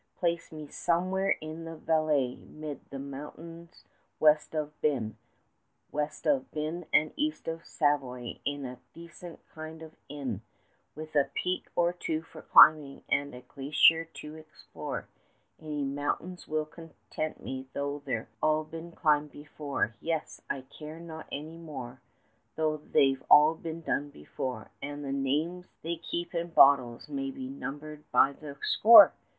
[0.15, 3.83] 35 Place me somewhere in the Valais, 'mid the mountains
[4.19, 5.15] west of Binn,
[5.91, 10.41] West of Binn and east of Savoy, in a decent kind of inn,
[10.95, 15.07] With a peak or two for climbing, and a glacier to explore,
[15.59, 20.41] Any mountains will content me, though they've all been climbed before Yes!
[20.49, 22.01] I care not any more
[22.55, 27.29] 40 Though they've all been done before, And the names they keep in bottles may
[27.29, 29.13] be numbered by the score!